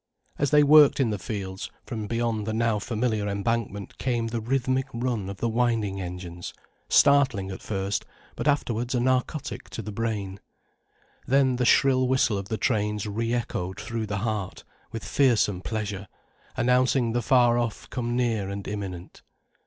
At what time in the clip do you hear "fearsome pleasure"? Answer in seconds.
15.05-16.07